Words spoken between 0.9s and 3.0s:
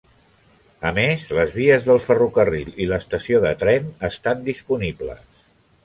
més, les vies del ferrocarril i